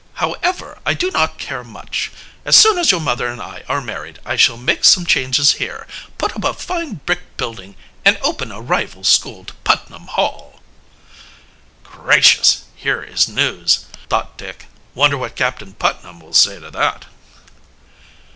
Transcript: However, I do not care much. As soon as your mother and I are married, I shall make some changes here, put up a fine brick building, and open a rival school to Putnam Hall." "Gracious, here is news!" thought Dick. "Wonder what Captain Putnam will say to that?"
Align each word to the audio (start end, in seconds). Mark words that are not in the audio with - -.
However, 0.15 0.79
I 0.83 0.95
do 0.95 1.11
not 1.11 1.37
care 1.37 1.63
much. 1.63 2.11
As 2.43 2.55
soon 2.57 2.79
as 2.79 2.89
your 2.89 2.99
mother 2.99 3.27
and 3.27 3.39
I 3.39 3.61
are 3.69 3.81
married, 3.81 4.17
I 4.25 4.35
shall 4.35 4.57
make 4.57 4.83
some 4.83 5.05
changes 5.05 5.53
here, 5.61 5.85
put 6.17 6.35
up 6.35 6.43
a 6.43 6.55
fine 6.55 7.01
brick 7.05 7.37
building, 7.37 7.75
and 8.03 8.17
open 8.23 8.51
a 8.51 8.61
rival 8.61 9.03
school 9.03 9.43
to 9.45 9.53
Putnam 9.63 10.07
Hall." 10.07 10.59
"Gracious, 11.83 12.63
here 12.75 13.03
is 13.03 13.27
news!" 13.27 13.85
thought 14.09 14.37
Dick. 14.39 14.65
"Wonder 14.95 15.19
what 15.19 15.35
Captain 15.35 15.73
Putnam 15.73 16.19
will 16.19 16.33
say 16.33 16.59
to 16.59 16.71
that?" 16.71 17.05